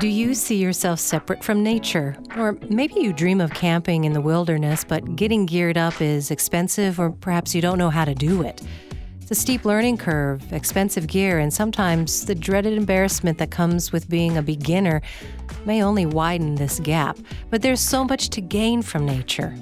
[0.00, 2.16] Do you see yourself separate from nature?
[2.36, 7.00] Or maybe you dream of camping in the wilderness, but getting geared up is expensive,
[7.00, 8.60] or perhaps you don't know how to do it.
[9.22, 14.06] It's a steep learning curve, expensive gear, and sometimes the dreaded embarrassment that comes with
[14.10, 15.00] being a beginner
[15.64, 17.16] may only widen this gap.
[17.48, 19.56] But there's so much to gain from nature.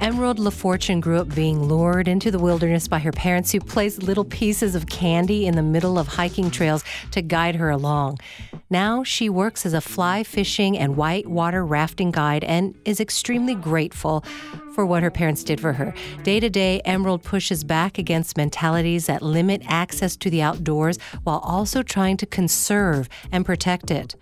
[0.00, 4.24] Emerald LaFortune grew up being lured into the wilderness by her parents who placed little
[4.24, 8.18] pieces of candy in the middle of hiking trails to guide her along.
[8.70, 14.24] Now she works as a fly fishing and whitewater rafting guide and is extremely grateful
[14.74, 15.92] for what her parents did for her.
[16.22, 21.38] Day to day, Emerald pushes back against mentalities that limit access to the outdoors while
[21.38, 24.14] also trying to conserve and protect it.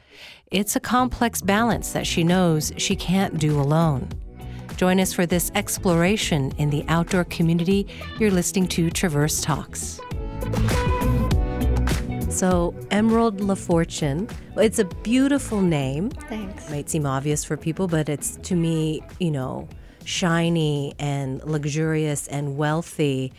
[0.50, 4.08] It's a complex balance that she knows she can't do alone.
[4.76, 7.86] Join us for this exploration in the outdoor community.
[8.18, 9.98] You're listening to Traverse Talks.
[12.28, 16.10] So, Emerald LaFortune, it's a beautiful name.
[16.10, 16.68] Thanks.
[16.68, 19.66] Might seem obvious for people, but it's to me, you know,
[20.04, 23.32] shiny and luxurious and wealthy.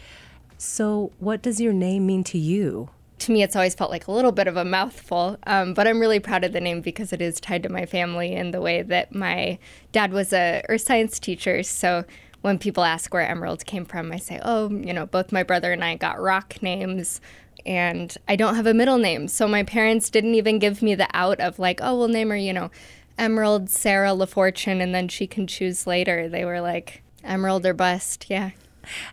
[0.58, 2.90] So, what does your name mean to you?
[3.20, 5.38] To me, it's always felt like a little bit of a mouthful.
[5.48, 8.34] Um, but I'm really proud of the name because it is tied to my family
[8.34, 9.58] in the way that my
[9.92, 11.64] dad was a earth science teacher.
[11.64, 12.06] So
[12.42, 15.72] when people ask where Emerald came from, I say, oh, you know, both my brother
[15.72, 17.20] and I got rock names.
[17.66, 19.28] And I don't have a middle name.
[19.28, 22.38] So my parents didn't even give me the out of like, oh, we'll name her,
[22.38, 22.72] you know,
[23.18, 26.30] Emerald Sarah LaFortune, and then she can choose later.
[26.30, 28.28] They were like, Emerald or bust.
[28.30, 28.52] Yeah.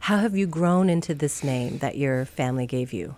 [0.01, 3.17] How have you grown into this name that your family gave you?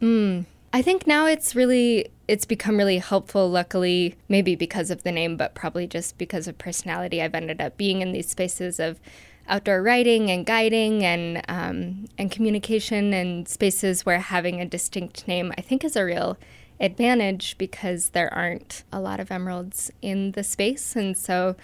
[0.00, 0.46] Mm.
[0.72, 5.36] I think now it's really it's become really helpful luckily maybe because of the name
[5.36, 9.00] but probably just because of personality I've ended up being in these spaces of
[9.48, 15.52] outdoor writing and guiding and um, and communication and spaces where having a distinct name
[15.56, 16.36] I think is a real
[16.78, 21.56] advantage because there aren't a lot of emeralds in the space and so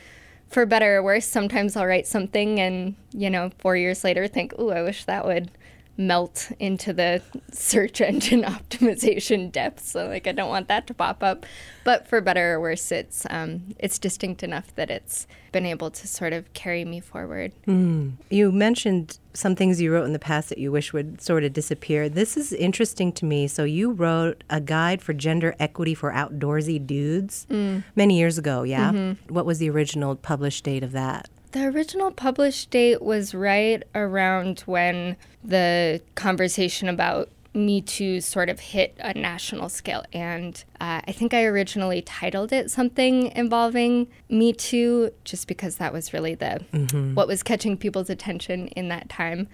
[0.48, 4.54] for better or worse sometimes I'll write something and you know 4 years later think
[4.58, 5.50] oh I wish that would
[5.96, 7.22] melt into the
[7.52, 9.90] search engine optimization depths.
[9.90, 11.46] So like I don't want that to pop up.
[11.84, 16.08] But for better or worse, it's um, it's distinct enough that it's been able to
[16.08, 17.52] sort of carry me forward.
[17.66, 18.14] Mm.
[18.28, 21.52] You mentioned some things you wrote in the past that you wish would sort of
[21.52, 22.08] disappear.
[22.08, 23.46] This is interesting to me.
[23.46, 27.84] So you wrote a guide for gender equity for outdoorsy dudes mm.
[27.94, 28.62] many years ago.
[28.62, 28.90] Yeah.
[28.92, 29.32] Mm-hmm.
[29.32, 31.28] What was the original published date of that?
[31.54, 38.58] The original published date was right around when the conversation about me Too sort of
[38.58, 40.02] hit a national scale.
[40.12, 45.92] And uh, I think I originally titled it something involving Me Too, just because that
[45.92, 47.14] was really the mm-hmm.
[47.14, 49.46] what was catching people's attention in that time.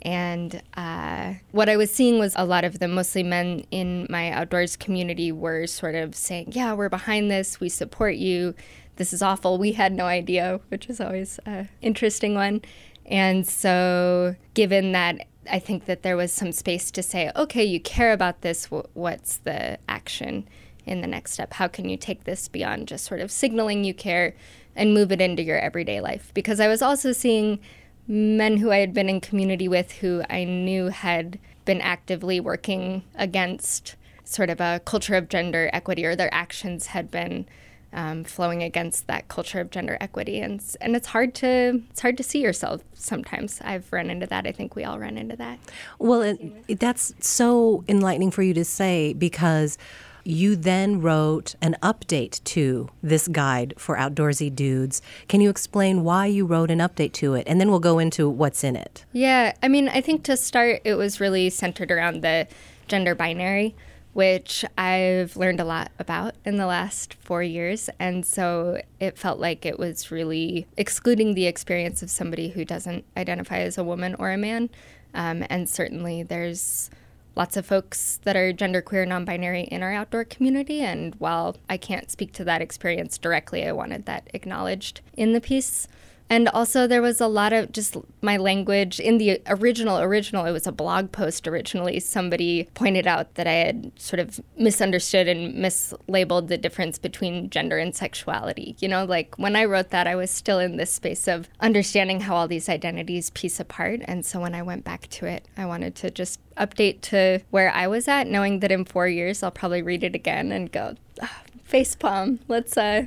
[0.00, 4.30] And uh, what I was seeing was a lot of the mostly men in my
[4.30, 8.54] outdoors community were sort of saying, Yeah, we're behind this, we support you
[8.96, 9.58] this is awful.
[9.58, 12.62] We had no idea, which is always an interesting one.
[13.06, 17.80] And so, given that, I think that there was some space to say, okay, you
[17.80, 18.66] care about this.
[18.66, 20.48] What's the action
[20.86, 21.54] in the next step?
[21.54, 24.34] How can you take this beyond just sort of signaling you care
[24.74, 26.30] and move it into your everyday life?
[26.34, 27.58] Because I was also seeing
[28.06, 33.02] men who I had been in community with who I knew had been actively working
[33.14, 37.46] against sort of a culture of gender equity, or their actions had been
[37.94, 42.16] um, flowing against that culture of gender equity, and and it's hard to it's hard
[42.16, 43.60] to see yourself sometimes.
[43.62, 44.46] I've run into that.
[44.46, 45.58] I think we all run into that.
[45.98, 49.78] Well, it, that's so enlightening for you to say because
[50.24, 55.02] you then wrote an update to this guide for outdoorsy dudes.
[55.28, 57.46] Can you explain why you wrote an update to it?
[57.46, 59.04] And then we'll go into what's in it.
[59.12, 62.48] Yeah, I mean, I think to start, it was really centered around the
[62.88, 63.74] gender binary
[64.14, 67.90] which I've learned a lot about in the last four years.
[67.98, 73.04] And so it felt like it was really excluding the experience of somebody who doesn't
[73.16, 74.70] identify as a woman or a man.
[75.14, 76.90] Um, and certainly there's
[77.34, 80.80] lots of folks that are genderqueer, non binary in our outdoor community.
[80.80, 85.40] And while I can't speak to that experience directly, I wanted that acknowledged in the
[85.40, 85.88] piece.
[86.30, 89.98] And also, there was a lot of just my language in the original.
[89.98, 92.00] Original, it was a blog post originally.
[92.00, 97.78] Somebody pointed out that I had sort of misunderstood and mislabeled the difference between gender
[97.78, 98.74] and sexuality.
[98.80, 102.20] You know, like when I wrote that, I was still in this space of understanding
[102.20, 104.00] how all these identities piece apart.
[104.06, 107.70] And so when I went back to it, I wanted to just update to where
[107.70, 110.94] I was at, knowing that in four years I'll probably read it again and go,
[111.22, 112.40] oh, face palm.
[112.48, 113.06] Let's uh,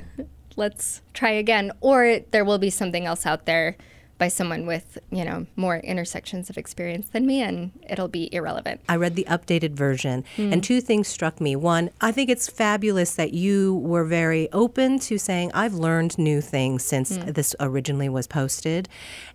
[0.58, 1.72] let's try again.
[1.80, 3.76] Or there will be something else out there
[4.18, 8.80] by someone with, you know, more intersections of experience than me and it'll be irrelevant.
[8.88, 10.52] I read the updated version mm.
[10.52, 11.54] and two things struck me.
[11.54, 16.40] One, I think it's fabulous that you were very open to saying I've learned new
[16.40, 17.32] things since mm.
[17.32, 18.88] this originally was posted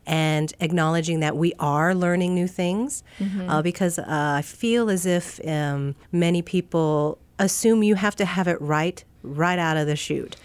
[0.06, 3.50] and acknowledging that we are learning new things mm-hmm.
[3.50, 8.50] uh, because uh, I feel as if um, many people assume you have to have
[8.50, 10.36] it right right out of the chute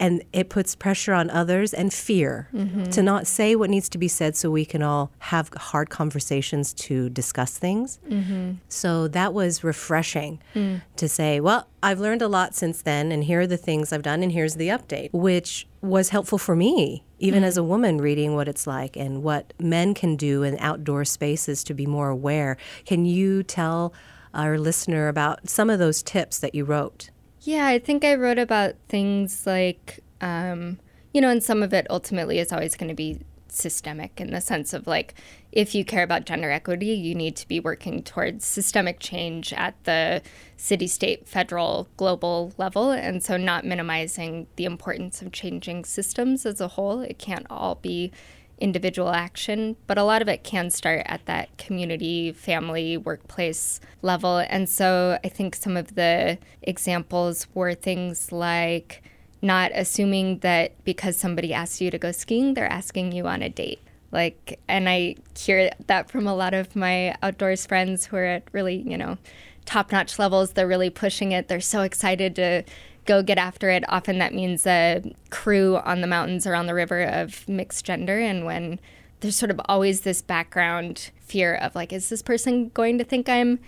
[0.00, 2.84] and it puts pressure on others and fear mm-hmm.
[2.84, 6.72] to not say what needs to be said so we can all have hard conversations
[6.72, 8.00] to discuss things.
[8.08, 8.52] Mm-hmm.
[8.70, 10.80] So that was refreshing mm.
[10.96, 14.02] to say, well, I've learned a lot since then, and here are the things I've
[14.02, 17.46] done, and here's the update, which was helpful for me, even mm.
[17.46, 21.62] as a woman reading what it's like and what men can do in outdoor spaces
[21.64, 22.56] to be more aware.
[22.86, 23.92] Can you tell
[24.32, 27.10] our listener about some of those tips that you wrote?
[27.40, 30.78] Yeah, I think I wrote about things like, um,
[31.14, 34.40] you know, and some of it ultimately is always going to be systemic in the
[34.40, 35.14] sense of like,
[35.50, 39.82] if you care about gender equity, you need to be working towards systemic change at
[39.84, 40.22] the
[40.56, 42.90] city, state, federal, global level.
[42.90, 47.00] And so, not minimizing the importance of changing systems as a whole.
[47.00, 48.12] It can't all be
[48.60, 54.38] individual action, but a lot of it can start at that community, family, workplace level.
[54.38, 59.02] And so I think some of the examples were things like
[59.42, 63.48] not assuming that because somebody asks you to go skiing, they're asking you on a
[63.48, 63.80] date.
[64.12, 68.42] Like, and I hear that from a lot of my outdoors friends who are at
[68.52, 69.18] really, you know,
[69.64, 70.52] top notch levels.
[70.52, 71.48] They're really pushing it.
[71.48, 72.64] They're so excited to
[73.10, 73.82] go get after it.
[73.88, 78.20] Often that means a crew on the mountains or on the river of mixed gender.
[78.20, 78.78] And when
[79.18, 83.28] there's sort of always this background fear of like, is this person going to think
[83.28, 83.58] I'm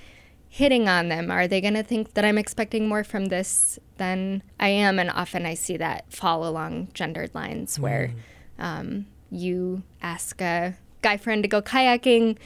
[0.48, 1.28] hitting on them?
[1.28, 5.00] Are they going to think that I'm expecting more from this than I am?
[5.00, 8.14] And often I see that fall along gendered lines where
[8.60, 8.64] mm.
[8.64, 12.38] um, you ask a guy friend to go kayaking.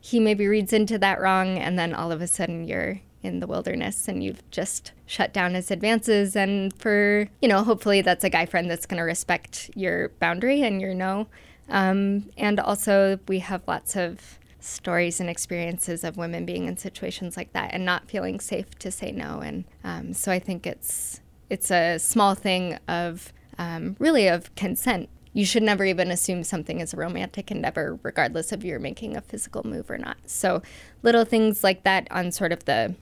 [0.00, 3.46] He maybe reads into that wrong, and then all of a sudden you're in the
[3.46, 6.36] wilderness and you've just shut down his advances.
[6.36, 10.62] And for, you know, hopefully that's a guy friend that's going to respect your boundary
[10.62, 11.26] and your no.
[11.68, 17.36] Um, and also, we have lots of stories and experiences of women being in situations
[17.36, 19.40] like that and not feeling safe to say no.
[19.40, 25.08] And um, so I think it's it's a small thing of um, really of consent.
[25.32, 29.20] You should never even assume something is a romantic endeavor, regardless of you're making a
[29.20, 30.16] physical move or not.
[30.26, 30.62] So
[31.02, 32.94] little things like that on sort of the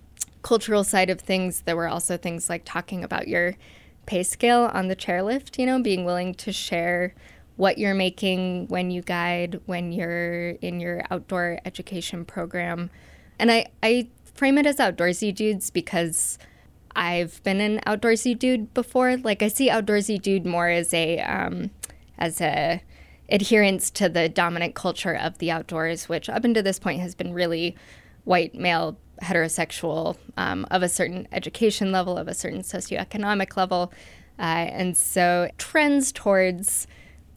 [0.43, 3.56] cultural side of things, there were also things like talking about your
[4.06, 7.15] pay scale on the chairlift, you know, being willing to share
[7.56, 12.91] what you're making when you guide, when you're in your outdoor education program.
[13.39, 16.39] And I, I frame it as outdoorsy dudes because
[16.97, 19.17] I've been an outdoorsy dude before.
[19.17, 21.71] Like I see outdoorsy dude more as a um,
[22.19, 22.83] as a
[23.29, 27.33] adherence to the dominant culture of the outdoors, which up until this point has been
[27.33, 27.77] really
[28.25, 33.92] white male heterosexual um, of a certain education level, of a certain socioeconomic level.
[34.38, 36.86] Uh, and so trends towards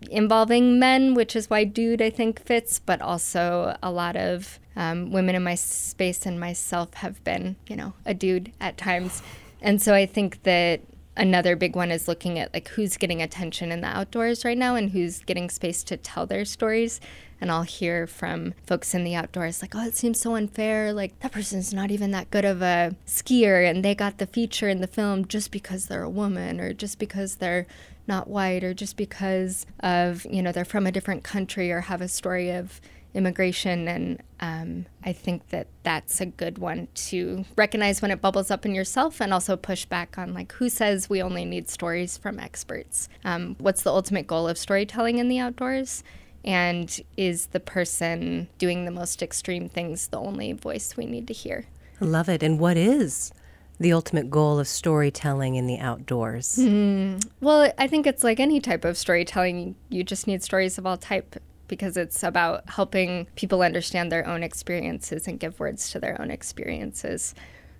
[0.09, 5.11] involving men, which is why dude I think fits, but also a lot of um,
[5.11, 9.21] women in my space and myself have been, you know, a dude at times.
[9.61, 10.81] And so I think that
[11.17, 14.75] another big one is looking at like who's getting attention in the outdoors right now
[14.75, 16.99] and who's getting space to tell their stories
[17.41, 20.93] and I'll hear from folks in the outdoors like, oh, it seems so unfair.
[20.93, 24.69] Like, that person's not even that good of a skier, and they got the feature
[24.69, 27.67] in the film just because they're a woman or just because they're
[28.07, 32.01] not white or just because of, you know, they're from a different country or have
[32.01, 32.79] a story of
[33.15, 33.87] immigration.
[33.87, 38.65] And um, I think that that's a good one to recognize when it bubbles up
[38.65, 42.39] in yourself and also push back on like who says we only need stories from
[42.39, 43.09] experts.
[43.23, 46.03] Um, what's the ultimate goal of storytelling in the outdoors?
[46.43, 51.33] And is the person doing the most extreme things the only voice we need to
[51.33, 51.65] hear?
[51.99, 52.43] I love it.
[52.43, 53.31] And what is
[53.79, 56.57] the ultimate goal of storytelling in the outdoors?
[56.57, 57.25] Mm.
[57.41, 59.75] Well, I think it's like any type of storytelling.
[59.89, 64.43] You just need stories of all type because it's about helping people understand their own
[64.43, 67.33] experiences and give words to their own experiences.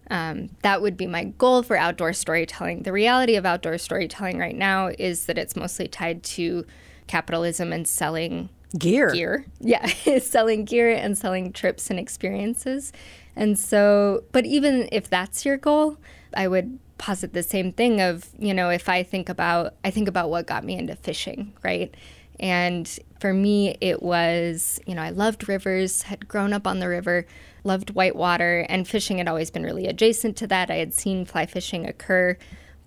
[0.10, 2.84] Um, that would be my goal for outdoor storytelling.
[2.84, 6.66] The reality of outdoor storytelling right now is that it's mostly tied to
[7.08, 9.12] capitalism and selling gear.
[9.12, 9.46] Gear.
[9.60, 9.86] Yeah,
[10.20, 12.94] selling gear and selling trips and experiences.
[13.36, 15.98] And so, but even if that's your goal,
[16.36, 20.08] I would posit the same thing of, you know, if I think about I think
[20.08, 21.94] about what got me into fishing, right?
[22.40, 22.88] And
[23.20, 27.26] for me, it was, you know, I loved rivers, had grown up on the river,
[27.64, 30.70] loved whitewater, and fishing had always been really adjacent to that.
[30.70, 32.38] I had seen fly fishing occur.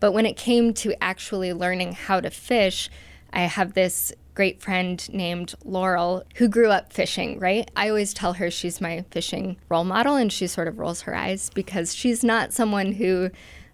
[0.00, 2.88] But when it came to actually learning how to fish,
[3.32, 7.68] I have this great friend named Laurel who grew up fishing, right?
[7.74, 11.14] I always tell her she's my fishing role model, and she sort of rolls her
[11.14, 13.30] eyes because she's not someone who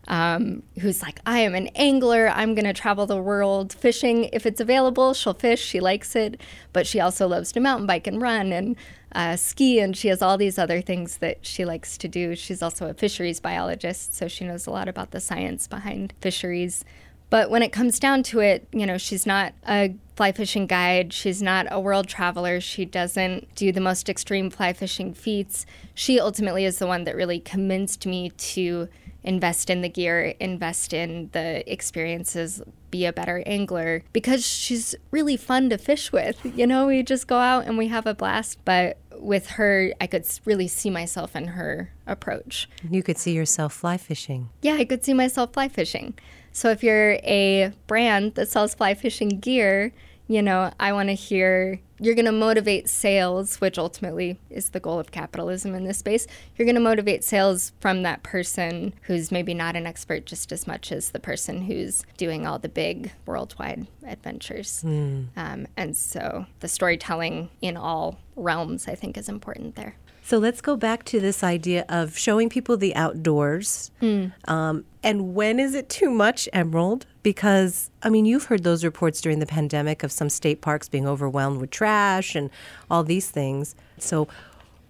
[0.08, 2.28] um, who's like, I am an angler.
[2.28, 4.24] I'm going to travel the world fishing.
[4.32, 5.62] If it's available, she'll fish.
[5.62, 6.40] She likes it.
[6.72, 8.76] But she also loves to mountain bike and run and
[9.12, 9.80] uh, ski.
[9.80, 12.34] And she has all these other things that she likes to do.
[12.34, 14.14] She's also a fisheries biologist.
[14.14, 16.84] So she knows a lot about the science behind fisheries.
[17.30, 21.12] But when it comes down to it, you know, she's not a fly fishing guide.
[21.12, 22.60] She's not a world traveler.
[22.60, 25.66] She doesn't do the most extreme fly fishing feats.
[25.94, 28.88] She ultimately is the one that really convinced me to
[29.24, 35.36] invest in the gear, invest in the experiences, be a better angler because she's really
[35.36, 36.38] fun to fish with.
[36.44, 38.58] You know, we just go out and we have a blast.
[38.64, 42.68] But with her, I could really see myself in her approach.
[42.88, 44.50] You could see yourself fly fishing.
[44.62, 46.14] Yeah, I could see myself fly fishing.
[46.52, 49.92] So if you're a brand that sells fly fishing gear,
[50.28, 54.80] you know, I want to hear you're going to motivate sales, which ultimately is the
[54.80, 56.26] goal of capitalism in this space.
[56.56, 60.66] You're going to motivate sales from that person who's maybe not an expert just as
[60.66, 64.82] much as the person who's doing all the big worldwide adventures.
[64.84, 65.28] Mm.
[65.36, 69.96] Um, and so the storytelling in all realms, I think, is important there.
[70.22, 73.90] So let's go back to this idea of showing people the outdoors.
[74.00, 74.32] Mm.
[74.48, 77.06] Um, and when is it too much, Emerald?
[77.24, 81.08] Because, I mean, you've heard those reports during the pandemic of some state parks being
[81.08, 82.50] overwhelmed with trash and
[82.88, 83.74] all these things.
[83.98, 84.28] So,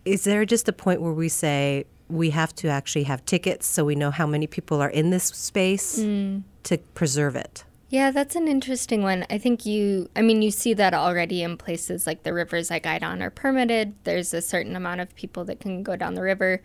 [0.05, 3.85] is there just a point where we say we have to actually have tickets so
[3.87, 6.43] we know how many people are in this space mm.
[6.65, 7.65] to preserve it?
[7.89, 9.25] Yeah, that's an interesting one.
[9.31, 12.81] I think you, I mean, you see that already in places like the rivers I
[12.81, 13.95] guide on are permitted.
[14.03, 16.61] There's a certain amount of people that can go down the river.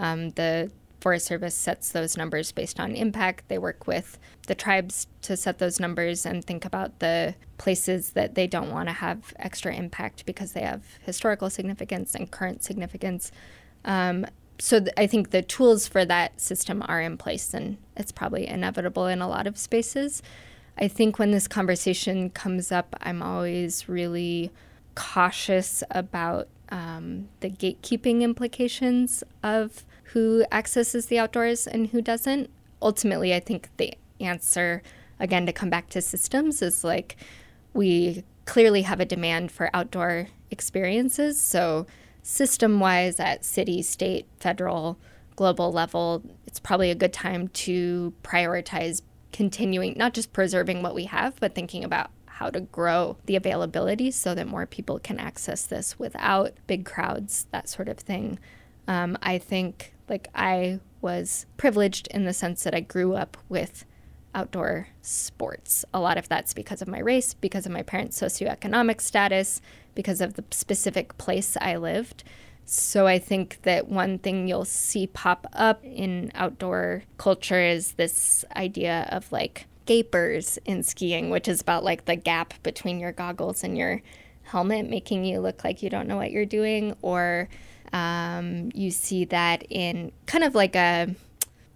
[0.00, 3.48] Um, the Forest Service sets those numbers based on impact.
[3.48, 8.36] They work with the tribes to set those numbers and think about the places that
[8.36, 13.32] they don't want to have extra impact because they have historical significance and current significance.
[13.84, 14.26] Um,
[14.60, 18.46] so th- I think the tools for that system are in place, and it's probably
[18.46, 20.22] inevitable in a lot of spaces.
[20.78, 24.52] I think when this conversation comes up, I'm always really
[24.94, 32.50] cautious about um, the gatekeeping implications of who accesses the outdoors and who doesn't.
[32.80, 34.82] Ultimately, I think the answer,
[35.18, 37.16] again, to come back to systems, is like
[37.72, 41.40] we clearly have a demand for outdoor experiences.
[41.40, 41.86] So,
[42.22, 44.98] system wise, at city, state, federal,
[45.36, 49.02] global level, it's probably a good time to prioritize
[49.32, 54.10] continuing, not just preserving what we have, but thinking about how to grow the availability
[54.10, 58.38] so that more people can access this without big crowds, that sort of thing.
[58.88, 63.84] Um, I think like I was privileged in the sense that I grew up with
[64.34, 65.84] outdoor sports.
[65.92, 69.60] A lot of that's because of my race, because of my parents' socioeconomic status,
[69.94, 72.24] because of the specific place I lived.
[72.64, 78.44] So I think that one thing you'll see pop up in outdoor culture is this
[78.56, 83.64] idea of like gapers in skiing, which is about like the gap between your goggles
[83.64, 84.00] and your
[84.44, 87.48] helmet, making you look like you don't know what you're doing, or
[87.92, 91.14] um, you see that in kind of like a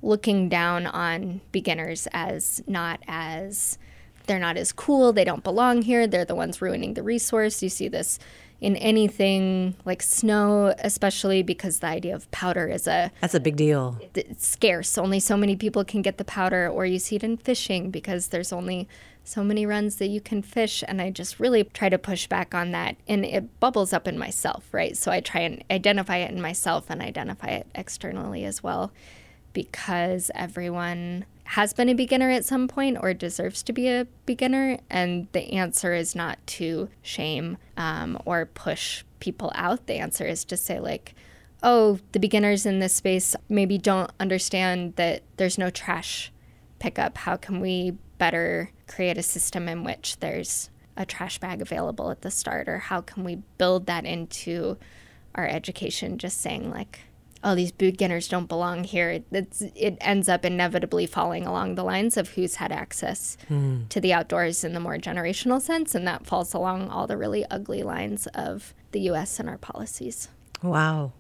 [0.03, 3.79] looking down on beginners as not as
[4.27, 7.63] they're not as cool, they don't belong here, they're the ones ruining the resource.
[7.63, 8.19] You see this
[8.61, 13.57] in anything like snow, especially because the idea of powder is a that's a big
[13.57, 13.99] deal.
[14.15, 14.97] It's scarce.
[14.97, 18.29] Only so many people can get the powder, or you see it in fishing because
[18.29, 18.89] there's only
[19.27, 20.85] so many runs that you can fish.
[20.87, 22.97] And I just really try to push back on that.
[23.09, 24.97] And it bubbles up in myself, right?
[24.97, 28.93] So I try and identify it in myself and identify it externally as well
[29.53, 34.79] because everyone has been a beginner at some point or deserves to be a beginner.
[34.91, 39.87] And the answer is not to shame um, or push people out.
[39.87, 41.15] The answer is to say, like,
[41.63, 46.33] oh, the beginners in this space maybe don't understand that there's no trash
[46.79, 47.19] pickup.
[47.19, 52.23] How can we better create a system in which there's a trash bag available at
[52.23, 54.79] the start or how can we build that into
[55.35, 56.19] our education?
[56.19, 57.01] Just saying like
[57.45, 59.23] oh these beginners don't belong here.
[59.31, 63.89] It's, it ends up inevitably falling along the lines of who's had access mm.
[63.89, 67.45] to the outdoors in the more generational sense and that falls along all the really
[67.51, 70.29] ugly lines of the US and our policies.
[70.63, 71.13] Wow.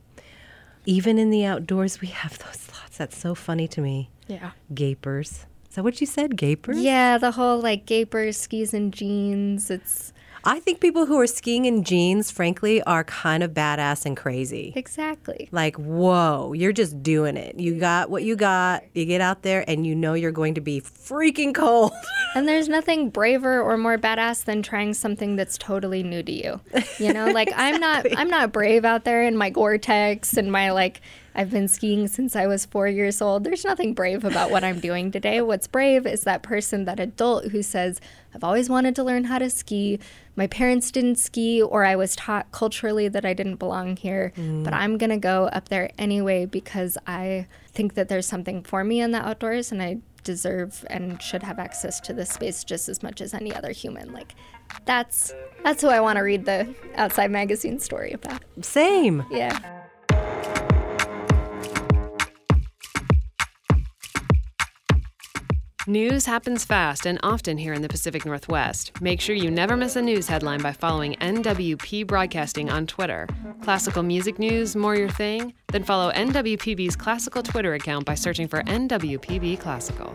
[0.86, 4.10] Even in the outdoors we have those thoughts that's so funny to me.
[4.26, 4.52] Yeah.
[4.72, 5.46] Gapers
[5.76, 6.36] that what you said?
[6.36, 6.78] Gapers?
[6.78, 9.70] Yeah, the whole like gapers, skis and jeans.
[9.70, 10.12] It's.
[10.48, 14.72] I think people who are skiing in jeans, frankly, are kind of badass and crazy.
[14.76, 15.48] Exactly.
[15.50, 17.58] Like, whoa, you're just doing it.
[17.58, 18.84] You got what you got.
[18.94, 21.92] You get out there and you know you're going to be freaking cold.
[22.36, 26.60] and there's nothing braver or more badass than trying something that's totally new to you.
[27.00, 27.74] You know, like exactly.
[27.74, 31.00] I'm not I'm not brave out there in my Gore-Tex and my like
[31.36, 33.44] I've been skiing since I was 4 years old.
[33.44, 35.42] There's nothing brave about what I'm doing today.
[35.42, 38.00] What's brave is that person, that adult who says,
[38.34, 40.00] "I've always wanted to learn how to ski.
[40.34, 44.64] My parents didn't ski or I was taught culturally that I didn't belong here, mm.
[44.64, 48.82] but I'm going to go up there anyway because I think that there's something for
[48.82, 52.88] me in the outdoors and I deserve and should have access to this space just
[52.88, 54.12] as much as any other human.
[54.12, 54.34] Like
[54.86, 58.42] that's that's who I want to read the Outside Magazine story about.
[58.62, 59.24] Same.
[59.30, 59.75] Yeah.
[65.88, 68.90] News happens fast and often here in the Pacific Northwest.
[69.00, 73.28] Make sure you never miss a news headline by following NWP Broadcasting on Twitter.
[73.62, 75.54] Classical music news, more your thing?
[75.68, 80.12] Then follow NWPB's classical Twitter account by searching for NWPB Classical.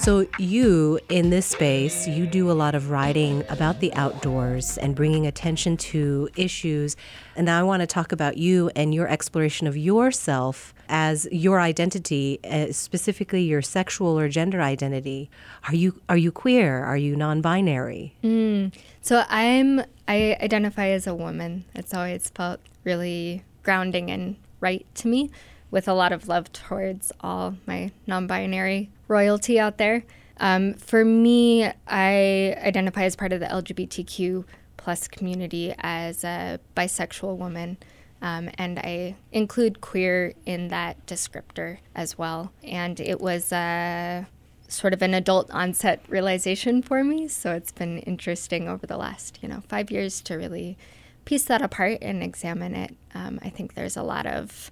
[0.00, 4.96] So, you in this space, you do a lot of writing about the outdoors and
[4.96, 6.96] bringing attention to issues.
[7.36, 12.40] And I want to talk about you and your exploration of yourself as your identity,
[12.44, 15.28] uh, specifically your sexual or gender identity.
[15.68, 16.82] Are you are you queer?
[16.82, 18.16] Are you non-binary?
[18.24, 18.72] Mm.
[19.02, 21.66] So I'm I identify as a woman.
[21.74, 25.30] It's always felt really grounding and right to me
[25.70, 30.04] with a lot of love towards all my non binary royalty out there.
[30.38, 34.44] Um, for me, I identify as part of the LGBTQ
[34.76, 37.76] plus community as a bisexual woman.
[38.22, 42.52] Um, and I include queer in that descriptor as well.
[42.62, 44.26] And it was a
[44.68, 47.28] sort of an adult onset realization for me.
[47.28, 50.76] So it's been interesting over the last, you know, five years to really
[51.24, 52.96] piece that apart and examine it.
[53.14, 54.70] Um, I think there's a lot of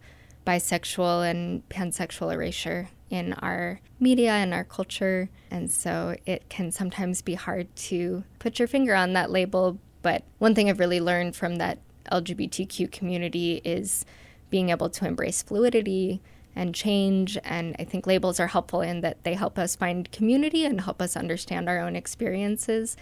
[0.49, 5.29] bisexual and pansexual erasure in our media and our culture.
[5.51, 9.79] And so it can sometimes be hard to put your finger on that label.
[10.01, 11.79] But one thing I've really learned from that
[12.11, 14.07] LGBTQ community is
[14.49, 16.23] being able to embrace fluidity
[16.57, 17.37] and change.
[17.45, 21.03] And I think labels are helpful in that they help us find community and help
[21.03, 22.97] us understand our own experiences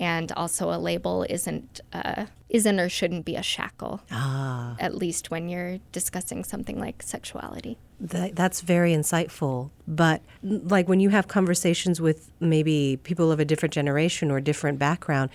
[0.00, 4.00] and also a label isn't uh, isn't or shouldn't be a shackle.
[4.10, 4.76] Ah.
[4.78, 7.78] At least when you're discussing something like sexuality.
[8.00, 9.70] That, that's very insightful.
[9.86, 14.78] But like when you have conversations with maybe people of a different generation or different
[14.78, 15.30] background,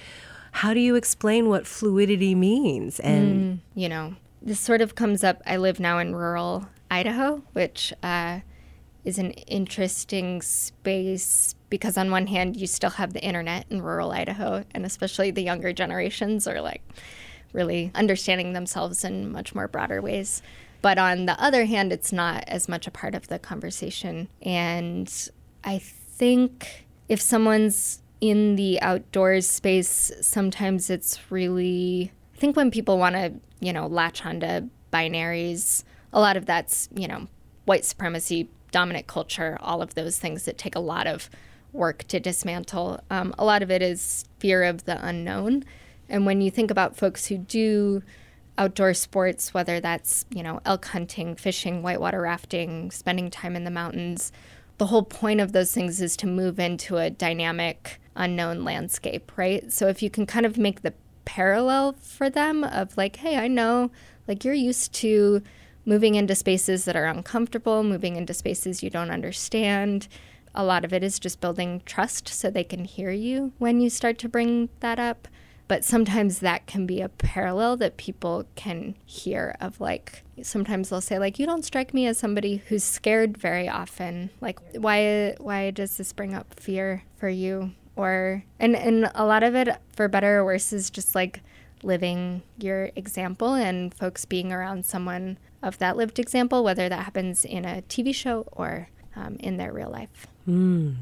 [0.51, 2.99] how do you explain what fluidity means?
[2.99, 5.41] And mm, you know, this sort of comes up.
[5.45, 8.39] I live now in rural Idaho, which uh,
[9.03, 14.11] is an interesting space because on one hand you still have the internet in rural
[14.11, 16.81] Idaho and especially the younger generations are like
[17.53, 20.41] really understanding themselves in much more broader ways.
[20.81, 24.27] But on the other hand, it's not as much a part of the conversation.
[24.41, 25.11] And
[25.63, 32.97] I think if someone's in the outdoors space, sometimes it's really, I think when people
[32.97, 37.27] want to, you know, latch onto binaries, a lot of that's, you know,
[37.65, 41.29] white supremacy dominant culture, all of those things that take a lot of
[41.71, 42.99] work to dismantle.
[43.09, 45.63] Um, a lot of it is fear of the unknown.
[46.09, 48.03] And when you think about folks who do
[48.57, 53.71] outdoor sports, whether that's, you know, elk hunting, fishing, whitewater rafting, spending time in the
[53.71, 54.31] mountains,
[54.77, 59.71] the whole point of those things is to move into a dynamic, unknown landscape, right?
[59.71, 60.93] So if you can kind of make the
[61.25, 63.91] parallel for them of like, hey, I know,
[64.27, 65.41] like you're used to
[65.85, 70.07] moving into spaces that are uncomfortable, moving into spaces you don't understand.
[70.55, 73.89] A lot of it is just building trust so they can hear you when you
[73.89, 75.27] start to bring that up.
[75.67, 81.01] But sometimes that can be a parallel that people can hear of like sometimes they'll
[81.01, 84.29] say like you don't strike me as somebody who's scared very often.
[84.41, 87.71] Like why why does this bring up fear for you?
[87.95, 91.41] Or and and a lot of it for better or worse is just like
[91.83, 97.45] living your example and folks being around someone of that lived example, whether that happens
[97.45, 100.27] in a TV show or um, in their real life.
[100.47, 100.95] Mm.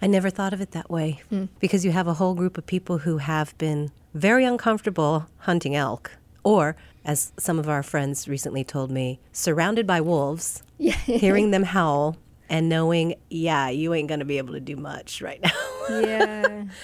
[0.00, 1.48] I never thought of it that way mm.
[1.58, 6.12] because you have a whole group of people who have been very uncomfortable hunting elk,
[6.44, 12.16] or, as some of our friends recently told me, surrounded by wolves, hearing them howl,
[12.48, 15.98] and knowing, yeah, you ain't going to be able to do much right now.
[16.00, 16.64] yeah.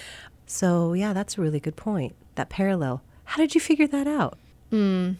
[0.47, 2.15] So, yeah, that's a really good point.
[2.35, 3.01] That parallel.
[3.25, 4.37] How did you figure that out?
[4.71, 5.17] Mm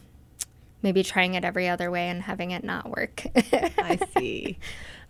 [0.86, 3.26] maybe trying it every other way and having it not work.
[3.36, 4.60] I see.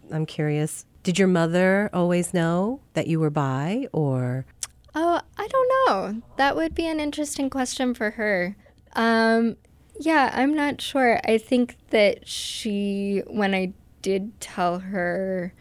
[0.09, 0.85] I'm curious.
[1.03, 4.45] Did your mother always know that you were bi or?
[4.95, 6.21] Oh, I don't know.
[6.37, 8.55] That would be an interesting question for her.
[8.93, 9.57] Um,
[9.99, 11.19] yeah, I'm not sure.
[11.25, 15.53] I think that she, when I did tell her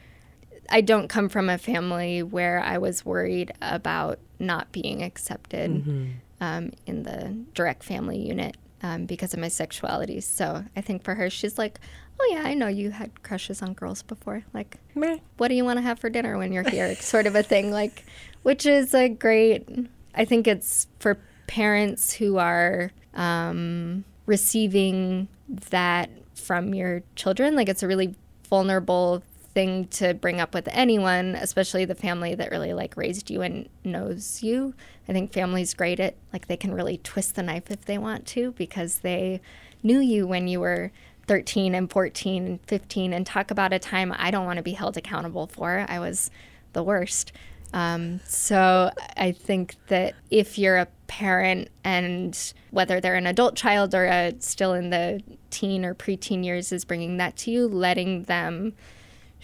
[0.70, 6.10] I don't come from a family where I was worried about not being accepted mm-hmm.
[6.44, 10.20] Um, in the direct family unit um, because of my sexuality.
[10.20, 11.80] So I think for her, she's like,
[12.20, 14.44] oh, yeah, I know you had crushes on girls before.
[14.52, 15.18] Like, Meh.
[15.38, 16.94] what do you want to have for dinner when you're here?
[17.00, 17.70] sort of a thing.
[17.70, 18.04] Like,
[18.42, 19.66] which is a great,
[20.14, 25.28] I think it's for parents who are um, receiving
[25.70, 27.56] that from your children.
[27.56, 28.14] Like, it's a really
[28.50, 29.22] vulnerable
[29.54, 33.68] thing to bring up with anyone, especially the family that really like raised you and
[33.84, 34.74] knows you.
[35.08, 38.26] I think family's great at like they can really twist the knife if they want
[38.28, 39.40] to because they
[39.82, 40.90] knew you when you were
[41.26, 44.72] 13 and 14 and 15 and talk about a time I don't want to be
[44.72, 45.86] held accountable for.
[45.88, 46.30] I was
[46.72, 47.32] the worst.
[47.72, 53.94] Um, so I think that if you're a parent and whether they're an adult child
[53.94, 58.24] or a, still in the teen or preteen years is bringing that to you, letting
[58.24, 58.74] them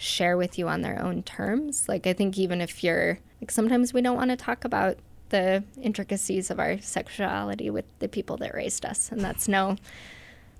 [0.01, 1.87] share with you on their own terms.
[1.87, 4.97] Like, I think even if you're, like, sometimes we don't want to talk about
[5.29, 9.11] the intricacies of our sexuality with the people that raised us.
[9.11, 9.77] And that's no,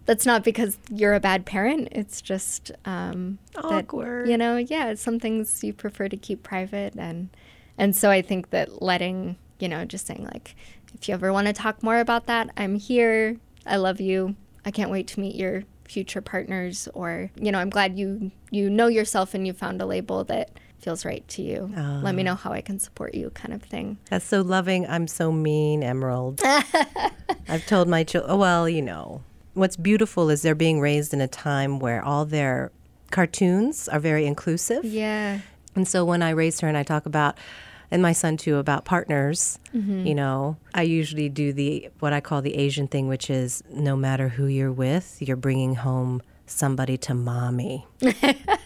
[0.05, 1.89] that's not because you're a bad parent.
[1.91, 4.27] It's just um, awkward.
[4.27, 6.93] That, you know, yeah, some things you prefer to keep private.
[6.95, 7.29] And,
[7.77, 10.55] and so I think that letting, you know, just saying, like,
[10.93, 13.37] if you ever want to talk more about that, I'm here.
[13.65, 14.35] I love you.
[14.65, 18.69] I can't wait to meet your future partners or you know i'm glad you you
[18.69, 20.49] know yourself and you found a label that
[20.79, 21.71] feels right to you.
[21.77, 22.27] Uh, let me ah.
[22.27, 23.99] know how i can support you kind of thing.
[24.09, 24.87] That's so loving.
[24.87, 26.41] I'm so mean emerald.
[27.47, 29.21] I've told my children oh, well you know
[29.53, 32.71] what's beautiful is they're being raised in a time where all their
[33.11, 34.85] cartoons are very inclusive.
[34.85, 35.41] Yeah.
[35.75, 37.37] And so when i raise her and i talk about
[37.91, 39.59] and my son too about partners.
[39.75, 40.07] Mm-hmm.
[40.07, 43.95] You know, I usually do the what I call the Asian thing, which is no
[43.95, 47.85] matter who you're with, you're bringing home somebody to mommy.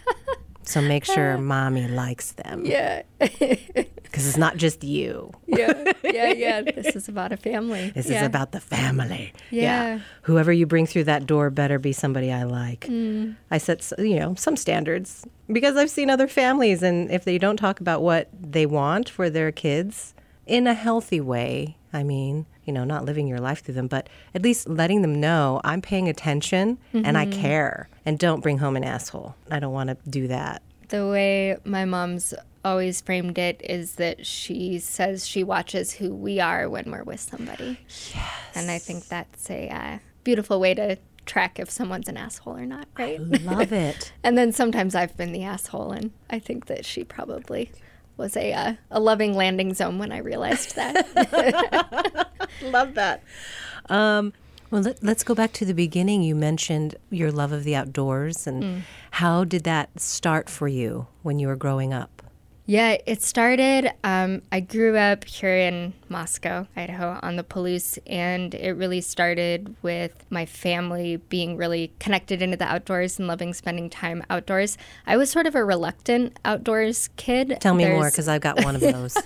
[0.66, 2.64] so make sure mommy likes them.
[2.64, 3.02] Yeah.
[4.06, 5.30] Because it's not just you.
[5.46, 6.62] yeah, yeah, yeah.
[6.62, 7.90] This is about a family.
[7.90, 8.20] This yeah.
[8.20, 9.34] is about the family.
[9.50, 9.62] Yeah.
[9.62, 10.00] yeah.
[10.22, 12.86] Whoever you bring through that door better be somebody I like.
[12.86, 13.36] Mm.
[13.50, 17.58] I set, you know, some standards because I've seen other families, and if they don't
[17.58, 20.14] talk about what they want for their kids
[20.46, 24.08] in a healthy way, I mean, you know, not living your life through them, but
[24.34, 27.04] at least letting them know I'm paying attention mm-hmm.
[27.04, 27.40] and I mm-hmm.
[27.40, 29.34] care and don't bring home an asshole.
[29.50, 30.62] I don't want to do that.
[30.88, 36.40] The way my mom's always framed it is that she says she watches who we
[36.40, 37.78] are when we're with somebody.
[37.88, 38.32] Yes.
[38.54, 42.66] And I think that's a uh, beautiful way to track if someone's an asshole or
[42.66, 43.20] not, right?
[43.20, 44.12] I love it.
[44.22, 47.70] and then sometimes I've been the asshole, and I think that she probably
[48.16, 52.28] was a uh, a loving landing zone when I realized that.
[52.62, 53.22] love that.
[53.88, 54.32] Um,
[54.70, 56.22] well, let, us go back to the beginning.
[56.22, 58.80] You mentioned your love of the outdoors, and mm.
[59.12, 62.15] how did that start for you when you were growing up?
[62.68, 63.92] Yeah, it started.
[64.02, 69.76] Um, I grew up here in Moscow, Idaho, on the Palouse, and it really started
[69.82, 74.76] with my family being really connected into the outdoors and loving spending time outdoors.
[75.06, 77.56] I was sort of a reluctant outdoors kid.
[77.60, 77.96] Tell me there's...
[77.96, 79.16] more, because I've got one of those.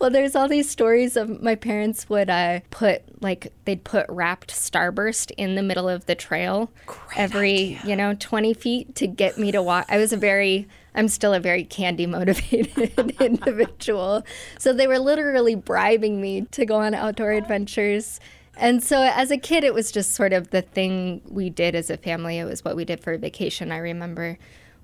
[0.00, 4.52] well, there's all these stories of my parents would uh, put like they'd put wrapped
[4.52, 7.80] starburst in the middle of the trail Great every idea.
[7.84, 9.86] you know 20 feet to get me to walk.
[9.88, 14.24] I was a very I'm still a very candy motivated individual.
[14.58, 18.20] So they were literally bribing me to go on outdoor adventures.
[18.56, 21.90] And so as a kid, it was just sort of the thing we did as
[21.90, 22.38] a family.
[22.38, 23.70] It was what we did for vacation.
[23.70, 24.38] I remember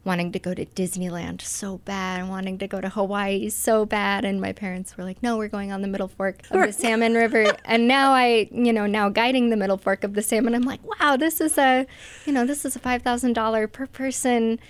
[0.05, 4.25] wanting to go to Disneyland so bad and wanting to go to Hawaii so bad.
[4.25, 7.15] And my parents were like, no, we're going on the Middle Fork of the Salmon
[7.15, 7.57] River.
[7.65, 10.81] And now I, you know, now guiding the Middle Fork of the Salmon, I'm like,
[11.01, 11.87] wow, this is a,
[12.27, 14.61] you know, this is a $5,000 per person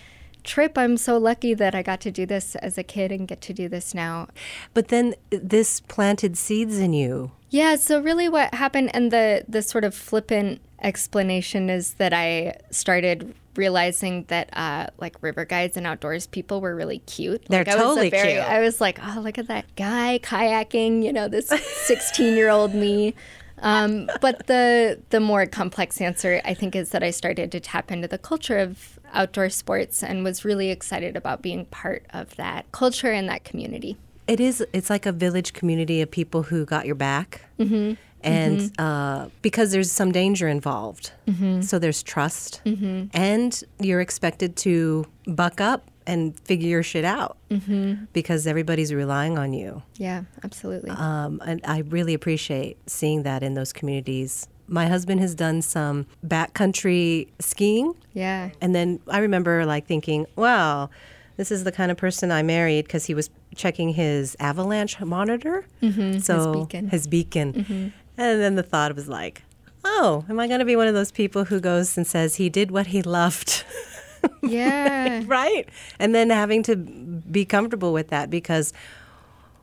[0.44, 0.78] trip.
[0.78, 3.52] I'm so lucky that I got to do this as a kid and get to
[3.52, 4.28] do this now.
[4.72, 7.32] But then this planted seeds in you.
[7.50, 12.56] Yeah, so really what happened and the the sort of flippant explanation is that I
[12.70, 17.44] started realizing that uh, like river guides and outdoors people were really cute.
[17.48, 18.42] They're like, totally very, cute.
[18.42, 21.02] I was like, oh, look at that guy kayaking.
[21.02, 23.14] You know, this 16 year old me.
[23.58, 27.90] Um, but the the more complex answer, I think, is that I started to tap
[27.90, 32.70] into the culture of outdoor sports and was really excited about being part of that
[32.72, 33.96] culture and that community.
[34.26, 34.64] It is.
[34.72, 37.42] It's like a village community of people who got your back.
[37.58, 37.94] Mm-hmm.
[38.22, 38.82] And mm-hmm.
[38.82, 41.12] Uh, because there's some danger involved.
[41.28, 41.60] Mm-hmm.
[41.60, 42.62] So there's trust.
[42.64, 43.08] Mm-hmm.
[43.12, 48.04] And you're expected to buck up and figure your shit out mm-hmm.
[48.12, 49.82] because everybody's relying on you.
[49.96, 50.90] Yeah, absolutely.
[50.90, 56.06] Um, and I really appreciate seeing that in those communities My husband has done some
[56.26, 57.94] backcountry skiing.
[58.12, 58.50] Yeah.
[58.60, 60.90] And then I remember like thinking, wow,
[61.36, 65.66] this is the kind of person I married because he was checking his avalanche monitor.
[65.82, 66.18] Mm-hmm.
[66.18, 66.88] So his beacon.
[66.88, 67.52] His beacon.
[67.52, 67.88] Mm-hmm.
[68.16, 69.42] And then the thought was like,
[69.84, 72.48] oh, am I going to be one of those people who goes and says he
[72.48, 73.64] did what he loved?
[74.42, 75.22] Yeah.
[75.26, 75.68] right.
[75.98, 78.72] And then having to be comfortable with that because,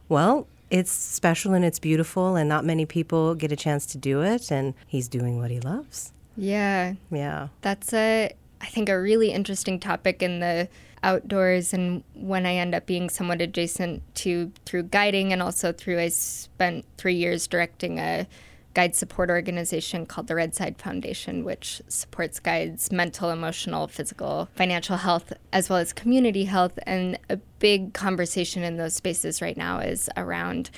[0.07, 4.21] well, it's special and it's beautiful, and not many people get a chance to do
[4.23, 4.51] it.
[4.51, 6.13] And he's doing what he loves.
[6.35, 6.93] Yeah.
[7.11, 7.49] Yeah.
[7.61, 8.31] That's a,
[8.61, 10.69] I think, a really interesting topic in the
[11.03, 15.99] outdoors and when I end up being somewhat adjacent to through guiding and also through
[15.99, 18.27] I spent three years directing a
[18.73, 25.33] guide support organization called the Redside Foundation, which supports guides' mental, emotional, physical, financial health,
[25.51, 26.77] as well as community health.
[26.85, 30.69] And a big conversation in those spaces right now is around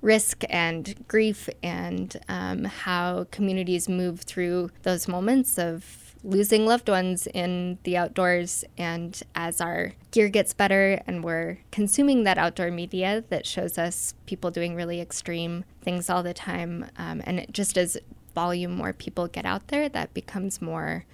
[0.00, 7.28] risk and grief and um, how communities move through those moments of losing loved ones
[7.28, 8.64] in the outdoors.
[8.78, 14.14] And as our gear gets better and we're consuming that outdoor media that shows us
[14.26, 17.98] people doing really extreme things all the time, um, and just as
[18.34, 21.04] volume more people get out there, that becomes more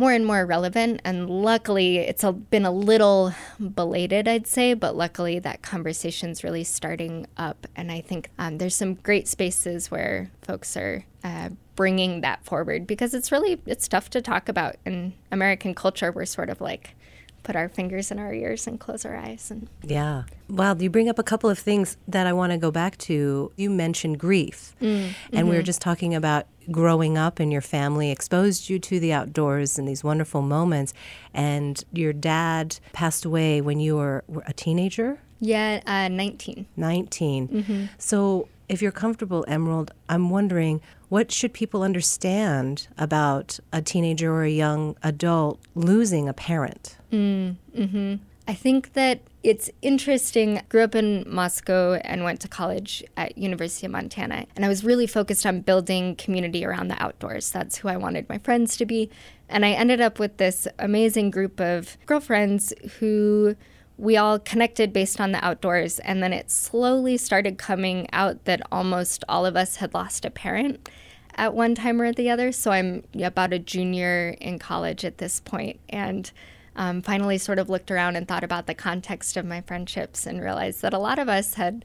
[0.00, 0.98] more and more relevant.
[1.04, 3.34] And luckily, it's a, been a little
[3.74, 7.66] belated, I'd say, but luckily that conversation's really starting up.
[7.76, 12.86] And I think um, there's some great spaces where folks are uh, bringing that forward
[12.86, 16.10] because it's really it's tough to talk about in American culture.
[16.10, 16.94] We're sort of like
[17.42, 21.08] put our fingers in our ears and close our eyes and yeah wow you bring
[21.08, 24.74] up a couple of things that i want to go back to you mentioned grief
[24.78, 25.48] mm, and mm-hmm.
[25.48, 29.78] we were just talking about growing up and your family exposed you to the outdoors
[29.78, 30.92] and these wonderful moments.
[31.34, 35.20] And your dad passed away when you were a teenager?
[35.42, 37.84] Yeah uh, 19 19 mm-hmm.
[37.96, 44.44] so if you're comfortable emerald i'm wondering what should people understand about a teenager or
[44.44, 46.96] a young adult losing a parent?
[47.12, 48.14] Mm, hmm
[48.50, 50.60] I think that it's interesting.
[50.68, 54.82] Grew up in Moscow and went to college at University of Montana, and I was
[54.82, 57.52] really focused on building community around the outdoors.
[57.52, 59.08] That's who I wanted my friends to be,
[59.48, 63.54] and I ended up with this amazing group of girlfriends who
[63.96, 68.62] we all connected based on the outdoors, and then it slowly started coming out that
[68.72, 70.88] almost all of us had lost a parent
[71.36, 72.50] at one time or the other.
[72.50, 76.32] So I'm about a junior in college at this point, and
[76.76, 80.40] um, finally sort of looked around and thought about the context of my friendships and
[80.40, 81.84] realized that a lot of us had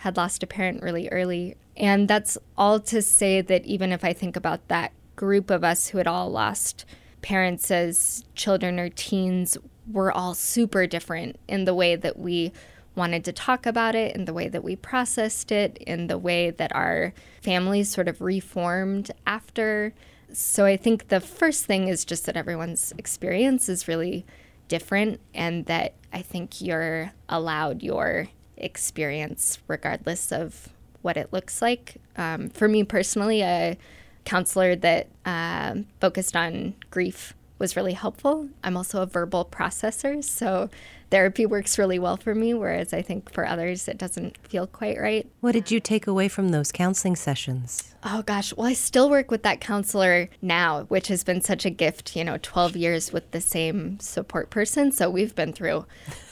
[0.00, 1.56] had lost a parent really early.
[1.76, 5.88] And that's all to say that even if I think about that group of us
[5.88, 6.84] who had all lost
[7.22, 9.56] parents as children or teens,
[9.90, 12.52] we're all super different in the way that we
[12.94, 16.50] wanted to talk about it, in the way that we processed it, in the way
[16.50, 19.94] that our families sort of reformed after
[20.36, 24.26] so I think the first thing is just that everyone's experience is really
[24.68, 30.68] different and that I think you're allowed your experience regardless of
[31.00, 31.96] what it looks like.
[32.16, 33.78] Um, for me personally, a
[34.26, 38.48] counselor that uh, focused on grief was really helpful.
[38.62, 40.68] I'm also a verbal processor, so
[41.10, 44.98] therapy works really well for me, whereas I think for others it doesn't feel quite
[44.98, 45.26] right.
[45.40, 47.94] What did you take away from those counseling sessions?
[48.04, 51.70] Oh gosh, well, I still work with that counselor now, which has been such a
[51.70, 54.92] gift, you know, 12 years with the same support person.
[54.92, 55.86] So we've been through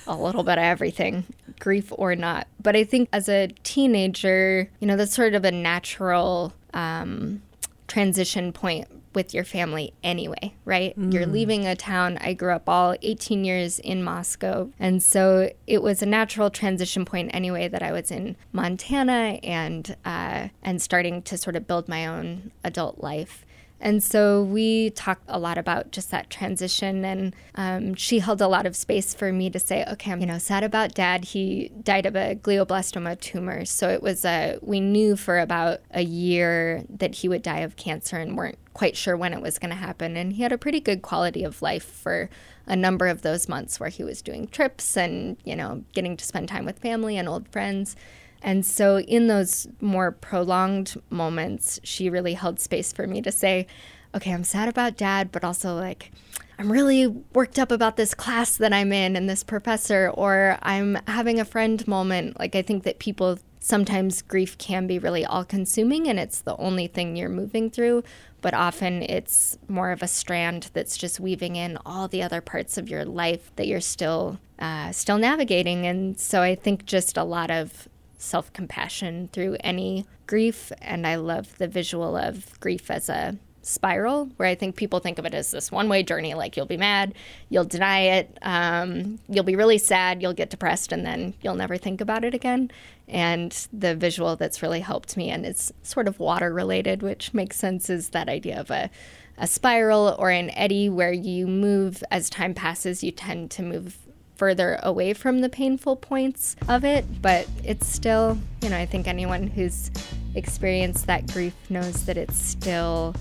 [0.07, 1.25] a little bit of everything,
[1.59, 2.47] grief or not.
[2.63, 7.43] But I think as a teenager, you know, that's sort of a natural um,
[7.89, 10.99] transition point with your family anyway, right?
[10.99, 11.13] Mm.
[11.13, 12.19] You're leaving a town.
[12.21, 14.71] I grew up all 18 years in Moscow.
[14.79, 19.97] And so it was a natural transition point anyway that I was in Montana and
[20.05, 23.45] uh, and starting to sort of build my own adult life.
[23.85, 27.05] And so we talked a lot about just that transition.
[27.05, 30.27] And um, she held a lot of space for me to say, okay, I'm, you
[30.27, 31.27] know, sad about dad.
[31.27, 33.67] He died of a glioblastoma tumor.
[33.67, 37.77] So it was a, we knew for about a year that he would die of
[37.77, 40.17] cancer and weren't quite sure when it was going to happen.
[40.17, 42.29] And he had a pretty good quality of life for
[42.67, 46.25] a number of those months where he was doing trips and, you know, getting to
[46.25, 47.97] spend time with family and old friends.
[48.43, 53.67] And so, in those more prolonged moments, she really held space for me to say,
[54.15, 56.13] okay, I'm sad about dad, but also like,
[56.59, 60.99] I'm really worked up about this class that I'm in and this professor, or I'm
[61.07, 62.39] having a friend moment.
[62.39, 66.55] Like, I think that people sometimes grief can be really all consuming and it's the
[66.59, 68.05] only thing you're moving through,
[68.45, 72.77] but often it's more of a strand that's just weaving in all the other parts
[72.77, 75.87] of your life that you're still uh, still navigating.
[75.87, 80.71] And so I think just a lot of self compassion through any grief.
[80.83, 85.19] And I love the visual of grief as a spiral where I think people think
[85.19, 86.35] of it as this one way journey.
[86.35, 87.15] Like you'll be mad,
[87.49, 91.77] you'll deny it, um, you'll be really sad, you'll get depressed, and then you'll never
[91.77, 92.71] think about it again.
[93.09, 97.57] And the visual that's really helped me, and it's sort of water related, which makes
[97.57, 98.91] sense, is that idea of a,
[99.37, 103.99] a spiral or an eddy where you move as time passes, you tend to move
[104.37, 109.07] further away from the painful points of it, but it's still, you know, I think
[109.07, 109.91] anyone who's
[110.35, 113.15] experienced that grief knows that it's still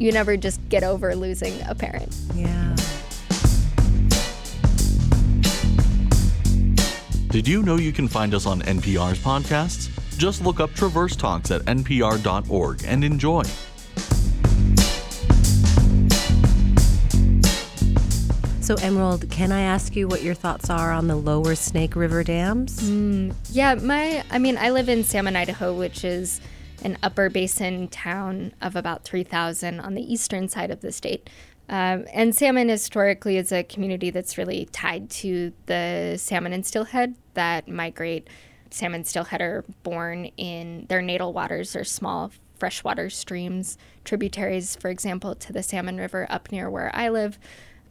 [0.00, 2.16] you never just get over losing a parent.
[2.34, 2.74] Yeah.
[7.28, 9.88] Did you know you can find us on NPR's podcasts?
[10.16, 13.42] Just look up Traverse Talks at npr.org and enjoy.
[18.60, 22.24] So, Emerald, can I ask you what your thoughts are on the lower Snake River
[22.24, 22.80] dams?
[22.80, 26.40] Mm, yeah, my, I mean, I live in Salmon, Idaho, which is
[26.82, 31.28] an upper basin town of about 3,000 on the eastern side of the state.
[31.68, 37.14] Um, and salmon historically is a community that's really tied to the salmon and steelhead
[37.34, 38.28] that migrate.
[38.70, 45.34] Salmon steelhead are born in their natal waters or small freshwater streams, tributaries, for example,
[45.34, 47.38] to the Salmon River up near where I live.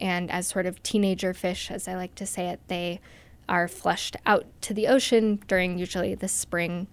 [0.00, 3.00] And as sort of teenager fish, as I like to say it, they
[3.48, 6.86] are flushed out to the ocean during usually the spring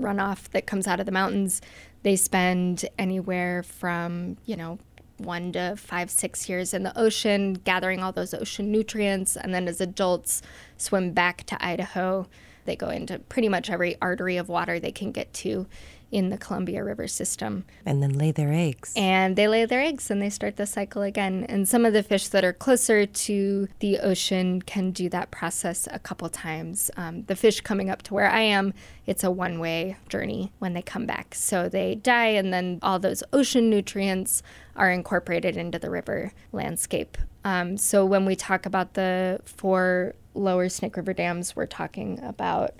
[0.00, 1.60] runoff that comes out of the mountains.
[2.02, 4.78] They spend anywhere from, you know,
[5.18, 9.36] one to five, six years in the ocean, gathering all those ocean nutrients.
[9.36, 10.42] And then as adults,
[10.76, 12.26] swim back to Idaho.
[12.64, 15.66] They go into pretty much every artery of water they can get to
[16.10, 17.64] in the Columbia River system.
[17.86, 18.92] And then lay their eggs.
[18.96, 21.44] And they lay their eggs and they start the cycle again.
[21.48, 25.88] And some of the fish that are closer to the ocean can do that process
[25.90, 26.90] a couple times.
[26.96, 28.74] Um, the fish coming up to where I am,
[29.06, 31.34] it's a one way journey when they come back.
[31.34, 34.42] So they die, and then all those ocean nutrients
[34.76, 37.18] are incorporated into the river landscape.
[37.44, 42.74] Um, so when we talk about the four lower Snake River dams, we're talking about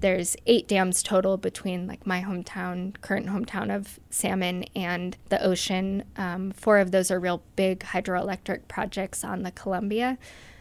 [0.00, 6.04] there's eight dams total between like my hometown, current hometown of Salmon, and the ocean.
[6.16, 10.18] Um, four of those are real big hydroelectric projects on the Columbia,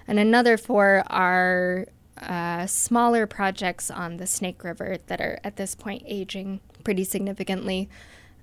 [0.07, 1.87] and another four are
[2.21, 7.89] uh, smaller projects on the Snake River that are at this point aging pretty significantly.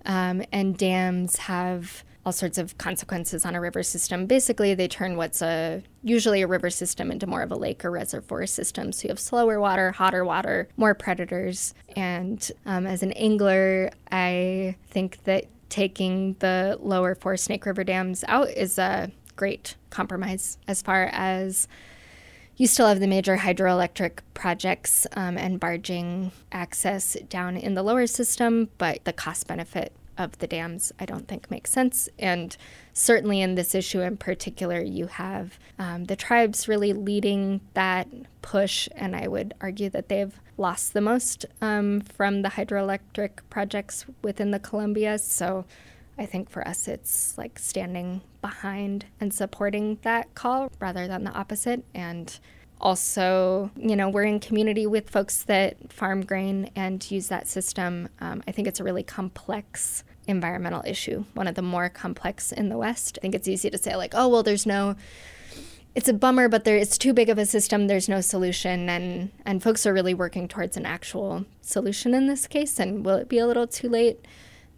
[0.05, 4.25] Um, and dams have all sorts of consequences on a river system.
[4.25, 7.91] Basically, they turn what's a usually a river system into more of a lake or
[7.91, 8.93] reservoir system.
[8.93, 11.75] So you have slower water, hotter water, more predators.
[11.97, 18.23] And um, as an angler, I think that taking the lower four Snake River dams
[18.29, 21.67] out is a great compromise as far as
[22.59, 28.07] you still have the major hydroelectric projects um, and barging access down in the lower
[28.07, 32.09] system, but the cost benefit of the dams, I don't think makes sense.
[32.19, 32.57] And
[32.93, 38.07] certainly in this issue in particular, you have um, the tribes really leading that
[38.43, 44.05] push, and I would argue that they've lost the most um, from the hydroelectric projects
[44.23, 45.19] within the Columbia.
[45.19, 45.65] So
[46.19, 51.33] I think for us, it's like standing behind and supporting that call rather than the
[51.33, 51.83] opposite.
[51.95, 52.39] And
[52.81, 58.09] also, you know, we're in community with folks that farm grain and use that system.
[58.21, 62.69] Um, I think it's a really complex environmental issue, one of the more complex in
[62.69, 63.19] the West.
[63.19, 64.97] I think it's easy to say, like, oh, well, there's no.
[65.95, 67.89] It's a bummer, but there it's too big of a system.
[67.89, 72.47] There's no solution, and and folks are really working towards an actual solution in this
[72.47, 72.79] case.
[72.79, 74.25] And will it be a little too late?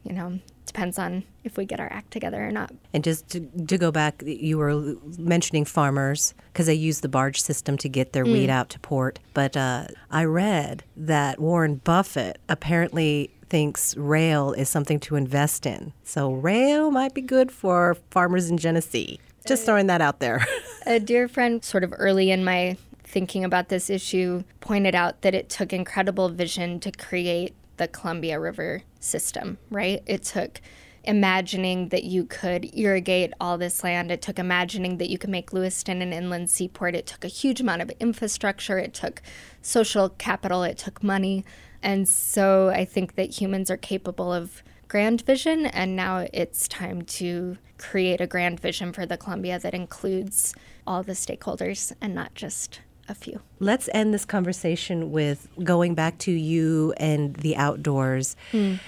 [0.04, 2.72] You know, depends on if we get our act together or not.
[2.92, 7.40] And just to, to go back, you were mentioning farmers because they use the barge
[7.40, 8.32] system to get their mm.
[8.32, 9.18] wheat out to port.
[9.34, 15.92] But uh, I read that Warren Buffett apparently thinks rail is something to invest in.
[16.04, 19.20] So rail might be good for farmers in Genesee.
[19.46, 20.42] Just uh, throwing that out there.
[20.86, 25.34] a dear friend, sort of early in my thinking about this issue, pointed out that
[25.34, 30.02] it took incredible vision to create the Columbia River system, right?
[30.06, 30.62] It took
[31.04, 34.10] imagining that you could irrigate all this land.
[34.10, 36.94] It took imagining that you could make Lewiston an inland seaport.
[36.94, 38.78] It took a huge amount of infrastructure.
[38.78, 39.20] It took
[39.60, 40.62] social capital.
[40.62, 41.44] It took money.
[41.83, 47.03] And so I think that humans are capable of grand vision, and now it's time
[47.03, 50.55] to create a grand vision for the Columbia that includes
[50.87, 53.41] all the stakeholders and not just a few.
[53.59, 58.37] Let's end this conversation with going back to you and the outdoors.
[58.53, 58.80] Mm.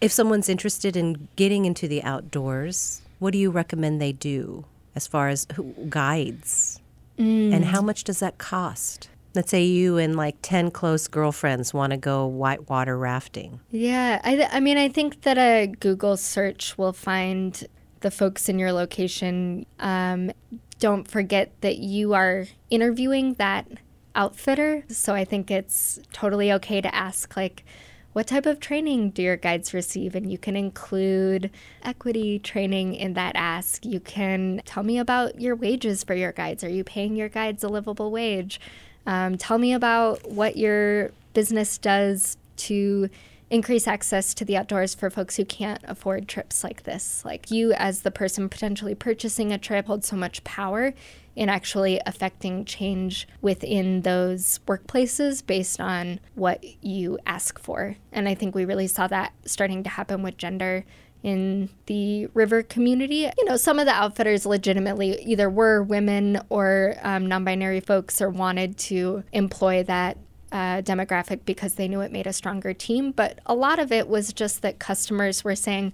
[0.00, 5.06] If someone's interested in getting into the outdoors, what do you recommend they do as
[5.06, 5.46] far as
[5.88, 6.80] guides?
[7.18, 7.54] Mm.
[7.54, 9.08] And how much does that cost?
[9.34, 13.60] Let's say you and like 10 close girlfriends want to go whitewater rafting.
[13.70, 17.66] Yeah, I, I mean, I think that a Google search will find
[18.00, 19.64] the folks in your location.
[19.78, 20.32] Um,
[20.78, 23.66] don't forget that you are interviewing that
[24.14, 24.84] outfitter.
[24.88, 27.64] So I think it's totally okay to ask, like,
[28.12, 30.14] what type of training do your guides receive?
[30.14, 31.50] And you can include
[31.82, 33.86] equity training in that ask.
[33.86, 36.62] You can tell me about your wages for your guides.
[36.62, 38.60] Are you paying your guides a livable wage?
[39.06, 43.08] Um, tell me about what your business does to
[43.50, 47.22] increase access to the outdoors for folks who can't afford trips like this.
[47.22, 50.94] Like you, as the person potentially purchasing a trip, hold so much power
[51.36, 57.96] in actually affecting change within those workplaces based on what you ask for.
[58.10, 60.84] And I think we really saw that starting to happen with gender
[61.22, 63.30] in the river community.
[63.38, 68.20] You know, some of the outfitters legitimately either were women or um, non binary folks
[68.20, 70.18] or wanted to employ that
[70.50, 73.12] uh, demographic because they knew it made a stronger team.
[73.12, 75.92] But a lot of it was just that customers were saying,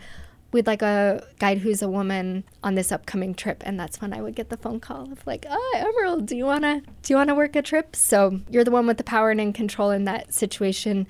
[0.53, 4.21] we'd like a guide who's a woman on this upcoming trip and that's when i
[4.21, 7.17] would get the phone call of like oh emerald do you want to do you
[7.17, 9.91] want to work a trip so you're the one with the power and in control
[9.91, 11.07] in that situation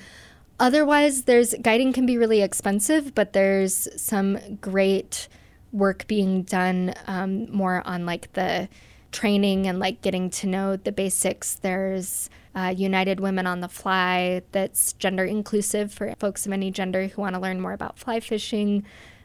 [0.61, 5.29] Otherwise, there's guiding can be really expensive, but there's some great
[5.73, 8.69] work being done um, more on like the
[9.13, 11.55] training and like getting to know the basics.
[11.55, 17.07] There's uh, United Women on the Fly that's gender inclusive for folks of any gender
[17.07, 18.85] who want to learn more about fly fishing.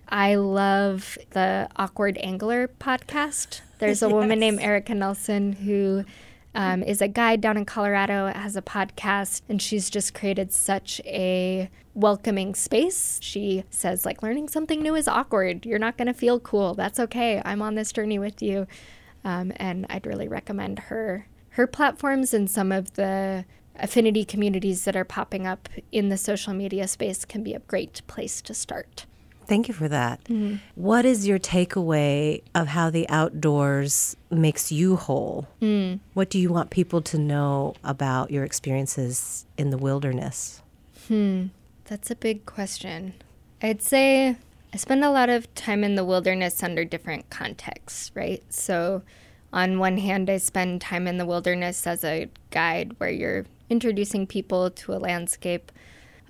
[0.09, 3.61] I love the Awkward Angler podcast.
[3.79, 4.13] There's a yes.
[4.13, 6.05] woman named Erica Nelson who
[6.55, 11.01] um, is a guide down in Colorado, has a podcast, and she's just created such
[11.05, 13.19] a welcoming space.
[13.21, 15.65] She says, like, learning something new is awkward.
[15.65, 16.73] You're not going to feel cool.
[16.73, 17.41] That's okay.
[17.43, 18.67] I'm on this journey with you.
[19.23, 23.45] Um, and I'd really recommend her her platforms and some of the
[23.75, 28.01] affinity communities that are popping up in the social media space can be a great
[28.07, 29.05] place to start.
[29.47, 30.23] Thank you for that.
[30.25, 30.57] Mm-hmm.
[30.75, 35.47] What is your takeaway of how the outdoors makes you whole?
[35.61, 35.99] Mm.
[36.13, 40.61] What do you want people to know about your experiences in the wilderness?
[41.07, 41.47] Hmm,
[41.85, 43.13] that's a big question.
[43.61, 44.37] I'd say
[44.73, 48.41] I spend a lot of time in the wilderness under different contexts, right?
[48.49, 49.03] So,
[49.51, 54.25] on one hand, I spend time in the wilderness as a guide where you're introducing
[54.25, 55.71] people to a landscape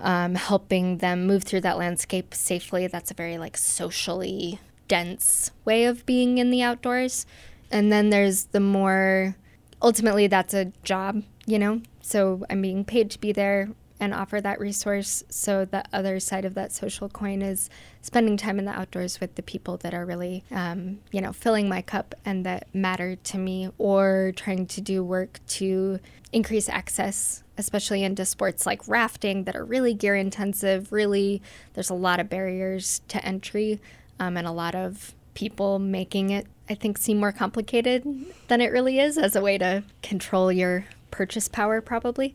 [0.03, 2.85] um, helping them move through that landscape safely.
[2.85, 7.25] That's a very like socially dense way of being in the outdoors.
[7.71, 9.35] And then there's the more
[9.81, 11.81] ultimately that's a job, you know.
[12.01, 15.23] So I'm being paid to be there and offer that resource.
[15.29, 17.69] So the other side of that social coin is
[18.01, 21.69] spending time in the outdoors with the people that are really, um, you know, filling
[21.69, 25.99] my cup and that matter to me, or trying to do work to
[26.33, 30.91] increase access, especially into sports like rafting that are really gear intensive.
[30.91, 31.41] Really,
[31.73, 33.79] there's a lot of barriers to entry
[34.19, 38.05] um, and a lot of people making it, I think, seem more complicated
[38.47, 42.33] than it really is as a way to control your purchase power, probably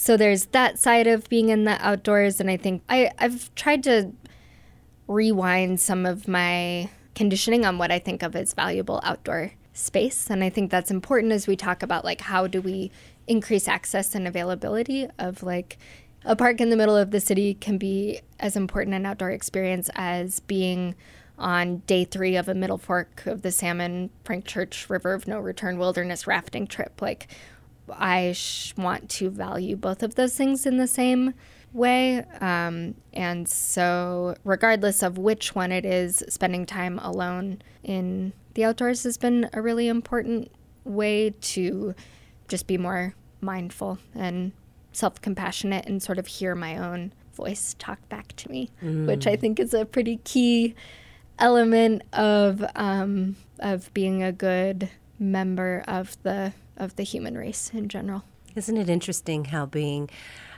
[0.00, 3.82] so there's that side of being in the outdoors and i think I, i've tried
[3.84, 4.12] to
[5.06, 10.42] rewind some of my conditioning on what i think of as valuable outdoor space and
[10.42, 12.90] i think that's important as we talk about like how do we
[13.26, 15.78] increase access and availability of like
[16.24, 19.88] a park in the middle of the city can be as important an outdoor experience
[19.94, 20.94] as being
[21.38, 25.38] on day three of a middle fork of the salmon frank church river of no
[25.38, 27.28] return wilderness rafting trip like
[27.98, 31.34] I sh- want to value both of those things in the same
[31.72, 32.24] way.
[32.40, 39.04] Um, and so, regardless of which one it is, spending time alone in the outdoors
[39.04, 40.50] has been a really important
[40.84, 41.94] way to
[42.50, 44.52] just be more mindful and
[44.92, 49.06] self compassionate and sort of hear my own voice talk back to me, mm.
[49.06, 50.74] which I think is a pretty key
[51.38, 57.88] element of um, of being a good member of the of the human race in
[57.88, 58.24] general.
[58.54, 60.10] Isn't it interesting how being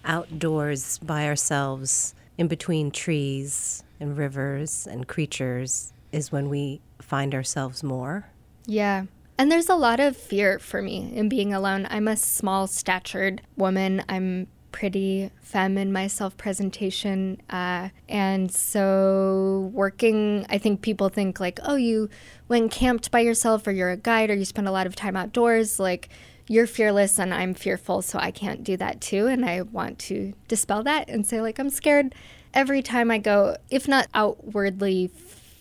[0.04, 7.82] outdoors by ourselves in between trees and rivers and creatures is when we find ourselves
[7.82, 8.26] more?
[8.66, 9.04] Yeah.
[9.38, 11.86] And there's a lot of fear for me in being alone.
[11.90, 14.04] I'm a small statured woman.
[14.08, 17.40] I'm pretty femme in my self presentation.
[17.50, 22.08] Uh, and so, working, I think people think like, oh, you
[22.48, 25.16] went camped by yourself, or you're a guide, or you spend a lot of time
[25.16, 25.78] outdoors.
[25.78, 26.08] Like,
[26.48, 29.26] you're fearless and I'm fearful, so I can't do that too.
[29.26, 32.14] And I want to dispel that and say, like, I'm scared
[32.54, 35.08] every time I go, if not outwardly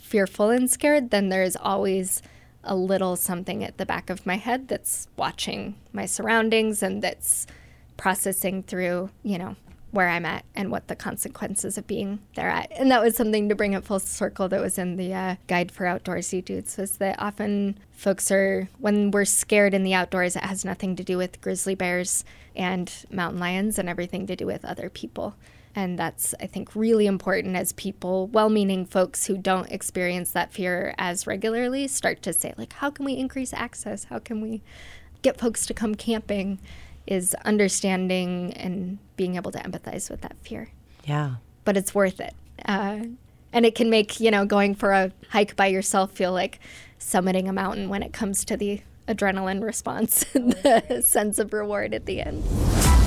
[0.01, 2.21] fearful and scared, then there's always
[2.63, 7.47] a little something at the back of my head that's watching my surroundings and that's
[7.97, 9.55] processing through, you know,
[9.91, 12.71] where I'm at and what the consequences of being there at.
[12.71, 15.71] And that was something to bring it full circle that was in the uh, guide
[15.71, 20.43] for outdoorsy dudes was that often folks are, when we're scared in the outdoors, it
[20.43, 22.23] has nothing to do with grizzly bears
[22.55, 25.35] and mountain lions and everything to do with other people.
[25.75, 30.51] And that's, I think, really important as people, well meaning folks who don't experience that
[30.51, 34.05] fear as regularly, start to say, like, how can we increase access?
[34.05, 34.61] How can we
[35.21, 36.59] get folks to come camping?
[37.07, 40.69] Is understanding and being able to empathize with that fear.
[41.03, 41.35] Yeah.
[41.65, 42.33] But it's worth it.
[42.65, 43.05] Uh,
[43.53, 46.59] and it can make, you know, going for a hike by yourself feel like
[46.99, 51.93] summiting a mountain when it comes to the adrenaline response and the sense of reward
[51.93, 53.00] at the end.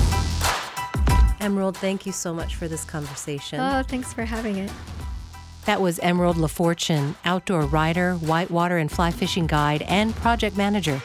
[1.45, 3.59] Emerald, thank you so much for this conversation.
[3.59, 4.71] Oh, thanks for having it.
[5.65, 10.99] That was Emerald LaFortune, outdoor writer, whitewater and fly fishing guide, and project manager.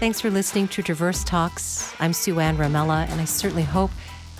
[0.00, 1.94] Thanks for listening to Traverse Talks.
[2.00, 3.90] I'm Sue Ann Ramella, and I certainly hope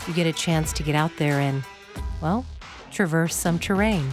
[0.08, 1.64] you get a chance to get out there and,
[2.22, 2.46] well,
[2.90, 4.12] traverse some terrain.